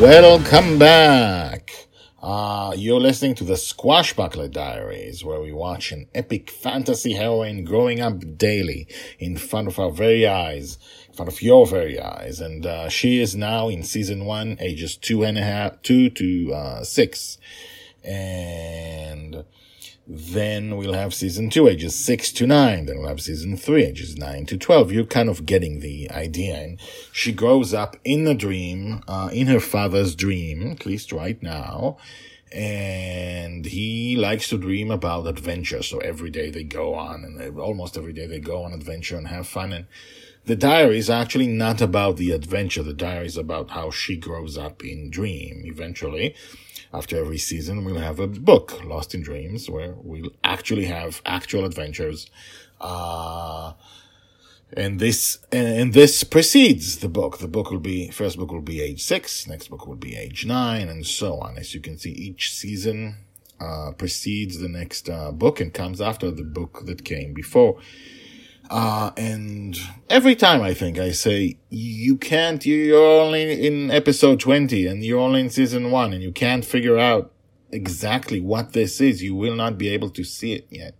[0.00, 1.88] Welcome back.
[2.22, 8.00] Uh, you're listening to the Squashbuckler Diaries, where we watch an epic fantasy heroine growing
[8.00, 8.86] up daily
[9.18, 12.38] in front of our very eyes, in front of your very eyes.
[12.40, 16.52] And uh, she is now in season one, ages two and a half, two to
[16.54, 17.36] uh, six.
[18.04, 19.44] And
[20.10, 22.86] then we'll have season two, ages six to nine.
[22.86, 24.90] Then we'll have season three, ages nine to 12.
[24.90, 26.56] You're kind of getting the idea.
[26.56, 26.80] And
[27.12, 31.98] she grows up in a dream, uh, in her father's dream, at least right now.
[32.50, 35.82] And he likes to dream about adventure.
[35.82, 39.28] So every day they go on and almost every day they go on adventure and
[39.28, 39.74] have fun.
[39.74, 39.86] And
[40.46, 42.82] the diary is actually not about the adventure.
[42.82, 46.34] The diary is about how she grows up in dream eventually
[46.92, 51.64] after every season, we'll have a book, Lost in Dreams, where we'll actually have actual
[51.64, 52.30] adventures.
[52.80, 53.74] Uh,
[54.72, 57.38] and this, and this precedes the book.
[57.38, 60.46] The book will be, first book will be age six, next book will be age
[60.46, 61.58] nine, and so on.
[61.58, 63.16] As you can see, each season,
[63.60, 67.80] uh, precedes the next, uh, book and comes after the book that came before.
[68.70, 69.78] Uh, and
[70.10, 75.20] every time I think I say, you can't, you're only in episode 20 and you're
[75.20, 77.32] only in season one and you can't figure out
[77.70, 79.22] exactly what this is.
[79.22, 80.94] You will not be able to see it yet.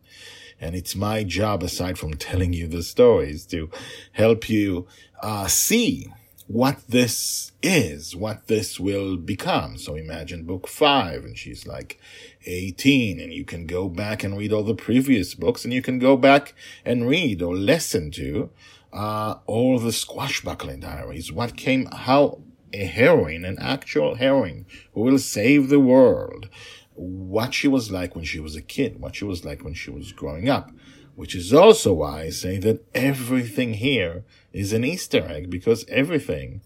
[0.61, 3.71] And it's my job, aside from telling you the stories, to
[4.13, 4.89] help you,
[5.23, 6.09] uh, see
[6.49, 9.77] what this is, what this will become.
[9.77, 12.01] So imagine book five and she's like
[12.47, 15.99] 18 and you can go back and read all the previous books and you can
[15.99, 16.55] go back
[16.87, 18.49] and read or listen to,
[18.95, 21.31] uh, all the squashbuckling diaries.
[21.31, 22.41] What came, how
[22.73, 24.65] a heroine, an actual heroine
[24.95, 26.49] who will save the world,
[26.95, 29.91] what she was like when she was a kid, what she was like when she
[29.91, 30.71] was growing up
[31.19, 36.61] which is also why I say that everything here is an Easter egg because everything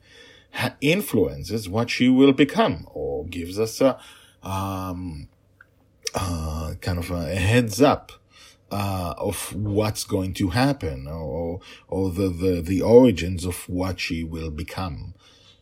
[0.53, 3.99] ha- influences what she will become or gives us a,
[4.43, 5.29] um,
[6.15, 8.13] uh, kind of a heads up.
[8.71, 14.25] Uh, of what's going to happen or, or the, the, the origins of what she
[14.25, 15.13] will become.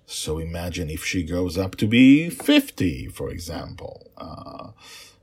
[0.07, 4.13] So imagine if she grows up to be 50, for example.
[4.17, 4.69] Uh,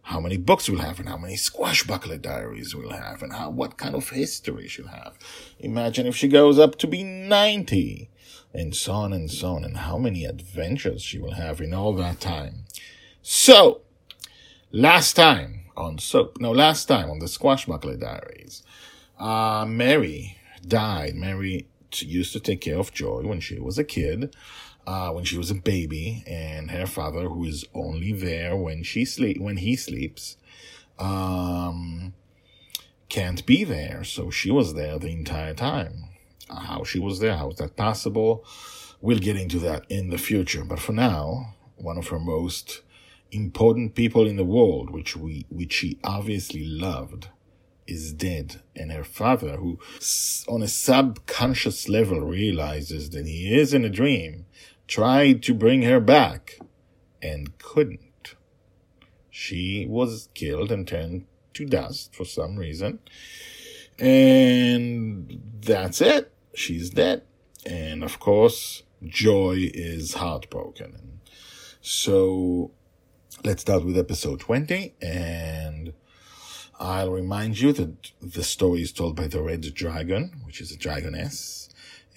[0.07, 3.75] how many books we'll have and how many squashbuckler diaries we'll have and how what
[3.75, 5.17] kind of history she'll have.
[5.59, 8.09] Imagine if she goes up to be 90
[8.53, 11.93] and so on and so on and how many adventures she will have in all
[11.93, 12.63] that time.
[13.21, 13.81] So,
[14.71, 18.63] last time on soap, no, last time on the squashbuckler diaries,
[19.19, 21.15] uh, Mary died.
[21.15, 24.33] Mary used to take care of Joy when she was a kid
[24.87, 29.03] uh, when she was a baby, and her father, who is only there when she
[29.03, 30.37] sleep when he sleeps,
[30.97, 32.13] um,
[33.09, 34.05] can't be there.
[34.05, 36.09] So she was there the entire time.
[36.49, 37.35] How she was there?
[37.35, 38.45] How is that possible?
[39.01, 40.63] We'll get into that in the future.
[40.63, 42.81] But for now, one of her most
[43.29, 47.27] important people in the world, which we which she obviously loved,
[47.87, 49.79] is dead, and her father, who
[50.47, 54.45] on a subconscious level realizes that he is in a dream,
[54.87, 56.59] tried to bring her back
[57.21, 58.35] and couldn't.
[59.29, 62.99] She was killed and turned to dust for some reason.
[63.99, 66.31] And that's it.
[66.53, 67.23] She's dead.
[67.65, 71.19] And of course, Joy is heartbroken.
[71.81, 72.71] So
[73.43, 75.93] let's start with episode 20 and
[76.79, 80.77] I'll remind you that the story is told by the Red Dragon, which is a
[80.77, 81.66] dragoness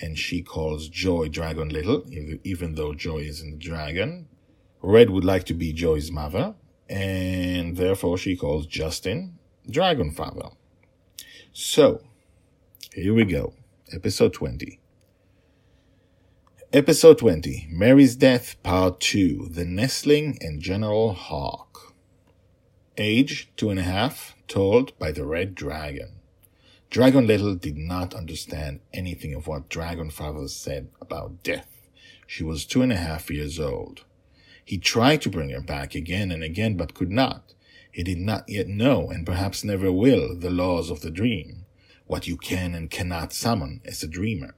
[0.00, 2.05] and she calls Joy Dragon Little,
[2.44, 4.29] even though Joy isn't a dragon.
[4.82, 6.55] Red would like to be Joy's mother,
[6.88, 9.38] and therefore she calls Justin
[9.69, 10.50] Dragon Father.
[11.52, 12.02] So,
[12.94, 13.55] here we go.
[13.93, 14.81] Episode 20.
[16.73, 21.94] Episode 20 Mary's Death, Part 2 The Nestling and General Hawk.
[22.97, 26.20] Age two and a half, told by the Red Dragon.
[26.91, 31.89] Dragon Little did not understand anything of what Dragon Father said about death.
[32.27, 34.05] She was two and a half years old.
[34.65, 37.55] He tried to bring her back again and again, but could not.
[37.93, 41.65] He did not yet know, and perhaps never will, the laws of the dream.
[42.07, 44.53] what you can and cannot summon as a dreamer.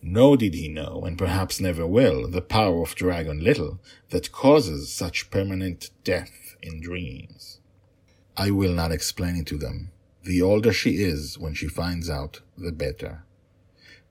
[0.00, 3.80] Nor did he know, and perhaps never will, the power of Dragon Little
[4.10, 7.58] that causes such permanent death in dreams.
[8.36, 9.90] I will not explain it to them.
[10.26, 13.22] The older she is when she finds out, the better.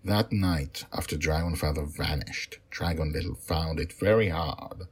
[0.01, 4.87] That night, after Dragon Father vanished, Dragon Little found it very hard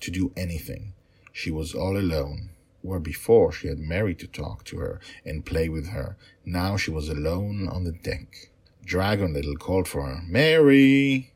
[0.00, 0.94] to do anything.
[1.32, 2.50] She was all alone,
[2.82, 6.16] where before she had Mary to talk to her and play with her.
[6.44, 8.50] Now she was alone on the deck.
[8.84, 11.34] Dragon Little called for her, Mary!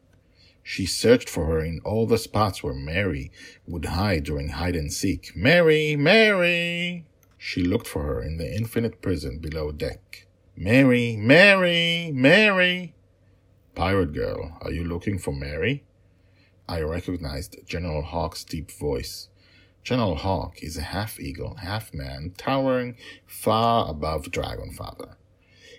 [0.65, 3.31] She searched for her in all the spots where Mary
[3.69, 5.37] would hide during hide and seek.
[5.37, 5.95] Mary!
[5.95, 7.05] Mary!
[7.39, 10.27] She looked for her in the infinite prison below deck.
[10.57, 11.17] Mary!
[11.17, 12.11] Mary!
[12.13, 12.95] Mary!
[13.77, 15.85] Pirate girl, are you looking for Mary?
[16.69, 19.29] I recognized General Hawk's deep voice.
[19.85, 25.15] General Hawk is a half eagle, half man, towering far above Dragonfather.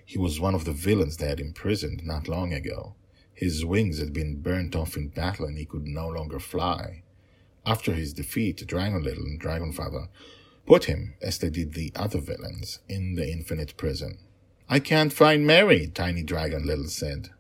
[0.05, 2.95] He was one of the villains they had imprisoned not long ago.
[3.33, 7.03] His wings had been burnt off in battle and he could no longer fly.
[7.65, 10.07] After his defeat, Dragon Little and Dragonfather
[10.69, 14.19] put him, as they did the other villains, in the infinite prison.
[14.69, 17.31] I can't find Mary, Tiny Dragon Little said.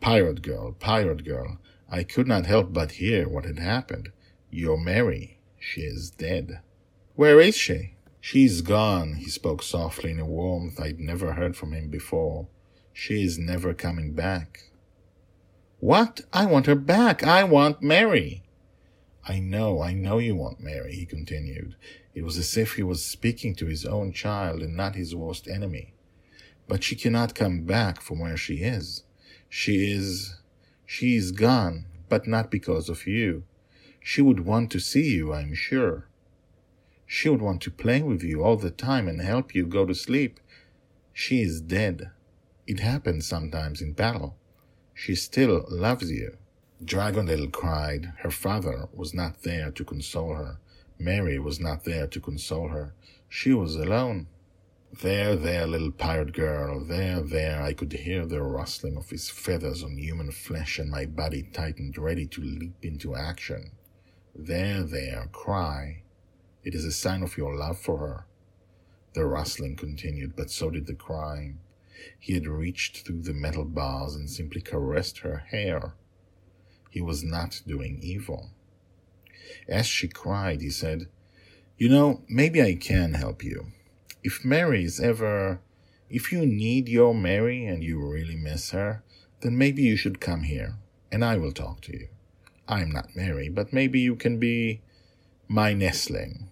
[0.00, 1.58] Pirate girl, pirate girl,
[1.90, 4.10] I could not help but hear what had happened.
[4.50, 6.60] Your Mary, she is dead.
[7.14, 7.94] Where is she?
[8.20, 12.46] She's gone, he spoke softly in a warmth I'd never heard from him before.
[12.92, 14.64] She is never coming back.
[15.78, 16.20] What?
[16.30, 17.22] I want her back.
[17.22, 18.42] I want Mary.
[19.26, 21.76] I know, I know you want Mary, he continued.
[22.14, 25.46] It was as if he was speaking to his own child and not his worst
[25.48, 25.94] enemy.
[26.66, 29.04] But she cannot come back from where she is.
[29.48, 30.36] She is,
[30.86, 33.44] she is gone, but not because of you.
[34.00, 36.08] She would want to see you, I'm sure.
[37.06, 39.94] She would want to play with you all the time and help you go to
[39.94, 40.40] sleep.
[41.12, 42.10] She is dead.
[42.66, 44.36] It happens sometimes in battle.
[44.94, 46.36] She still loves you.
[46.84, 48.12] Dragon Little cried.
[48.18, 50.58] Her father was not there to console her.
[51.00, 52.92] Mary was not there to console her.
[53.26, 54.26] She was alone.
[54.92, 59.82] There, there, little pirate girl, there, there, I could hear the rustling of his feathers
[59.82, 63.70] on human flesh, and my body tightened, ready to leap into action.
[64.34, 66.02] There, there, cry.
[66.64, 68.26] It is a sign of your love for her.
[69.14, 71.60] The rustling continued, but so did the crying.
[72.18, 75.94] He had reached through the metal bars and simply caressed her hair.
[76.90, 78.50] He was not doing evil.
[79.68, 81.08] As she cried, he said,
[81.78, 83.72] You know, maybe I can help you.
[84.22, 85.60] If Mary is ever,
[86.08, 89.02] if you need your Mary and you really miss her,
[89.40, 90.76] then maybe you should come here
[91.10, 92.08] and I will talk to you.
[92.68, 94.82] I'm not Mary, but maybe you can be
[95.48, 96.50] my nestling.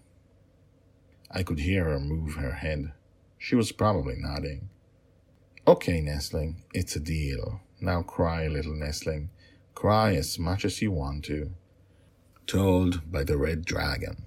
[1.31, 2.91] I could hear her move her head.
[3.37, 4.69] She was probably nodding.
[5.65, 7.61] Okay, nestling, it's a deal.
[7.79, 9.29] Now cry, little nestling.
[9.75, 11.51] Cry as much as you want to.
[12.49, 14.23] Told by the red dragon.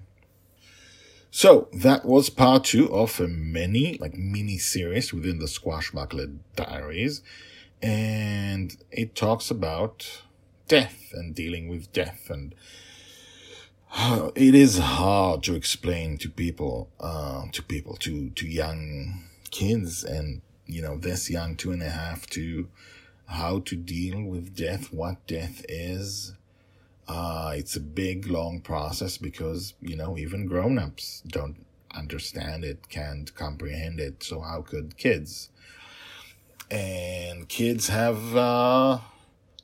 [1.33, 7.23] So that was part two of a mini, like mini series within the Squashbuckler Diaries.
[7.83, 10.23] And it talks about
[10.69, 12.55] death and dealing with death and
[14.37, 20.43] it is hard to explain to people, uh, to people, to, to young kids and,
[20.67, 22.69] you know, this young two and a half to
[23.27, 26.35] how to deal with death, what death is.
[27.15, 31.59] Uh, it's a big, long process because, you know, even grown-ups don't
[31.95, 34.23] understand it, can't comprehend it.
[34.23, 35.51] So how could kids?
[36.71, 38.99] And kids have, uh,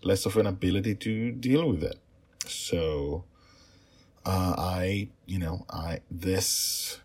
[0.03, 1.99] less of an ability to deal with it.
[2.47, 3.25] So,
[4.27, 7.01] uh, I, you know, I, this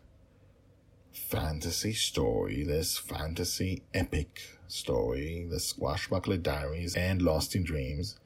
[1.14, 8.20] fantasy story, this fantasy epic story, the Squashbuckler Diaries and Lost in Dreams,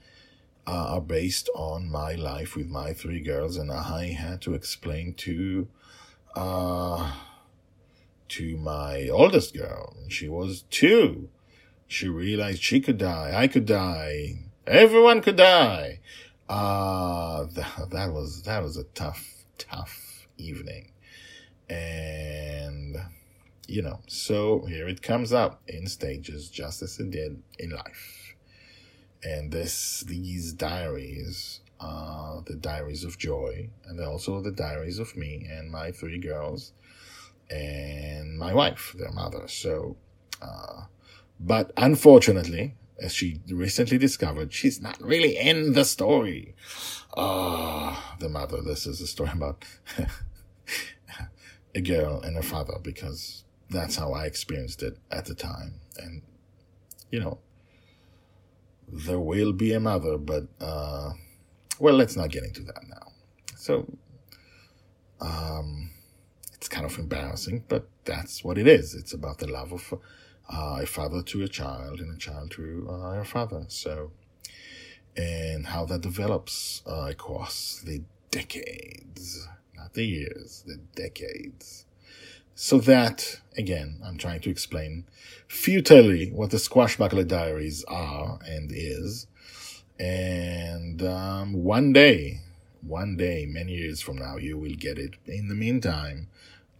[0.67, 5.67] are based on my life with my three girls, and I had to explain to,
[6.35, 7.13] uh,
[8.29, 9.95] to my oldest girl.
[10.09, 11.29] She was two.
[11.87, 13.31] She realized she could die.
[13.33, 14.39] I could die.
[14.65, 15.99] Everyone could die.
[16.49, 20.91] Uh, that, that was, that was a tough, tough evening.
[21.69, 22.97] And,
[23.67, 28.26] you know, so here it comes up in stages, just as it did in life.
[29.23, 35.47] And this, these diaries, are the diaries of joy, and also the diaries of me
[35.49, 36.73] and my three girls
[37.49, 39.47] and my wife, their mother.
[39.47, 39.97] So,
[40.41, 40.85] uh,
[41.39, 46.55] but unfortunately, as she recently discovered, she's not really in the story.
[47.15, 48.61] Ah, oh, the mother.
[48.61, 49.63] This is a story about
[51.75, 55.81] a girl and her father because that's how I experienced it at the time.
[55.97, 56.21] and
[57.11, 57.39] you know,
[58.87, 61.11] there will be a mother, but uh,
[61.79, 63.11] well, let's not get into that now.
[63.55, 63.85] So,
[65.19, 65.91] um,
[66.53, 68.95] it's kind of embarrassing, but that's what it is.
[68.95, 69.93] It's about the love of
[70.51, 73.65] uh, a father to a child and a child to uh, a father.
[73.67, 74.11] So,
[75.15, 81.86] and how that develops uh, across the decades, not the years, the decades.
[82.59, 85.05] So that, again, I'm trying to explain
[85.47, 89.27] futilely what the Squashbuckler Diaries are and is.
[89.99, 92.39] And um, one day,
[92.81, 95.17] one day, many years from now, you will get it.
[95.27, 96.29] In the meantime,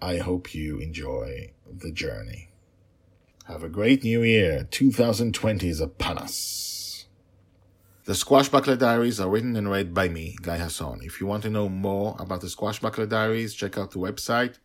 [0.01, 2.49] I hope you enjoy the journey.
[3.45, 4.67] Have a great new year.
[4.71, 7.05] 2020 is upon us.
[8.05, 11.01] The Squashbuckler Diaries are written and read by me, Guy Hasson.
[11.03, 14.55] If you want to know more about the Squashbuckler Diaries, check out the website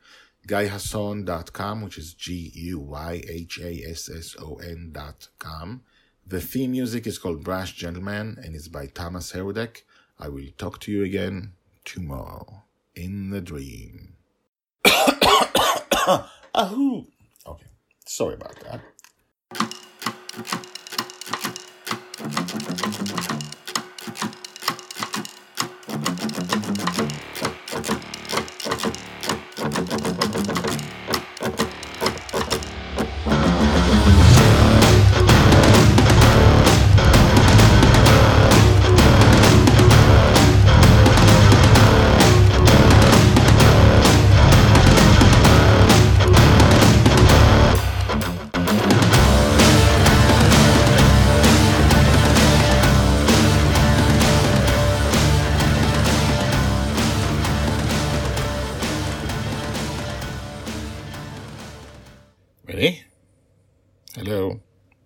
[0.46, 5.82] guyhasson.com, which is G U Y H A S S O N.com.
[6.26, 9.82] The theme music is called Brash Gentleman and is by Thomas Herudek.
[10.18, 11.52] I will talk to you again
[11.84, 12.62] tomorrow
[12.94, 14.14] in the dream.
[16.54, 17.06] Ahoo!
[17.46, 17.66] Okay,
[18.04, 18.80] sorry about that.